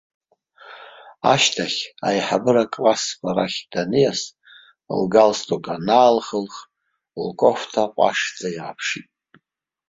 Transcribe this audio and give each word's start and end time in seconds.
Ашьҭахь, 1.31 1.81
аиҳабыра 2.07 2.65
классқәа 2.73 3.29
рахь 3.35 3.59
даниас, 3.71 4.21
лгалстук 4.99 5.65
анаалхылх, 5.75 6.55
лкофҭа 7.25 7.83
ҟәашӡа 7.95 8.49
иааԥшит. 8.55 9.09